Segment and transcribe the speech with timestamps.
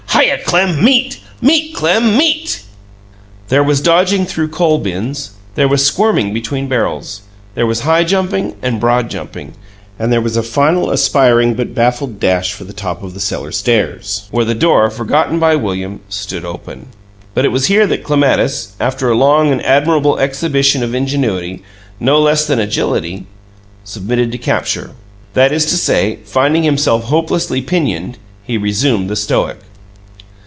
[0.21, 0.83] Hyuh, Clem!
[0.83, 1.19] Meat,
[1.73, 2.61] Clem, meat"
[3.47, 7.21] There was dodging through coal bins; there was squirming between barrels;
[7.55, 9.55] there was high jumping and broad jumping,
[9.97, 13.51] and there was a final aspiring but baffled dash for the top of the cellar
[13.51, 16.87] stairs, where the door, forgotten by William, stood open.
[17.33, 21.63] But it was here that Clematis, after a long and admirable exhibition of ingenuity,
[21.99, 23.25] no less than agility,
[23.83, 24.91] submitted to capture.
[25.33, 29.57] That is to say, finding himself hopelessly pinioned, he resumed the stoic.